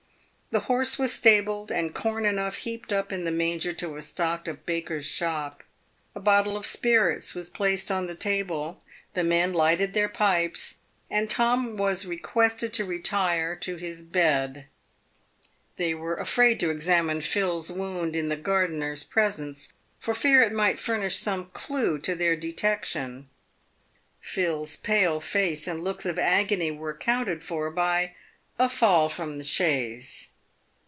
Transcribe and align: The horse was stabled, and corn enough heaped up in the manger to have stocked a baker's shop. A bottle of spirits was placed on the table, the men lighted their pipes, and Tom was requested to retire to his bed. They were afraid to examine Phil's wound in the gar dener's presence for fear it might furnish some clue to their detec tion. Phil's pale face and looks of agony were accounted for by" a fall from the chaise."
The 0.53 0.59
horse 0.67 0.99
was 0.99 1.13
stabled, 1.13 1.71
and 1.71 1.95
corn 1.95 2.25
enough 2.25 2.57
heaped 2.57 2.91
up 2.91 3.13
in 3.13 3.23
the 3.23 3.31
manger 3.31 3.71
to 3.71 3.95
have 3.95 4.03
stocked 4.03 4.49
a 4.49 4.53
baker's 4.53 5.05
shop. 5.05 5.63
A 6.13 6.19
bottle 6.19 6.57
of 6.57 6.65
spirits 6.65 7.33
was 7.33 7.49
placed 7.49 7.89
on 7.89 8.05
the 8.05 8.15
table, 8.15 8.83
the 9.13 9.23
men 9.23 9.53
lighted 9.53 9.93
their 9.93 10.09
pipes, 10.09 10.75
and 11.09 11.29
Tom 11.29 11.77
was 11.77 12.05
requested 12.05 12.73
to 12.73 12.83
retire 12.83 13.55
to 13.61 13.77
his 13.77 14.01
bed. 14.01 14.65
They 15.77 15.93
were 15.95 16.17
afraid 16.17 16.59
to 16.59 16.69
examine 16.69 17.21
Phil's 17.21 17.71
wound 17.71 18.13
in 18.13 18.27
the 18.27 18.35
gar 18.35 18.67
dener's 18.67 19.05
presence 19.05 19.71
for 19.99 20.13
fear 20.13 20.41
it 20.41 20.51
might 20.51 20.79
furnish 20.79 21.15
some 21.15 21.45
clue 21.53 21.97
to 21.99 22.13
their 22.13 22.35
detec 22.35 22.83
tion. 22.83 23.29
Phil's 24.19 24.75
pale 24.75 25.21
face 25.21 25.65
and 25.65 25.81
looks 25.81 26.05
of 26.05 26.19
agony 26.19 26.71
were 26.71 26.89
accounted 26.89 27.41
for 27.41 27.71
by" 27.71 28.15
a 28.59 28.67
fall 28.67 29.07
from 29.07 29.37
the 29.37 29.45
chaise." 29.45 30.27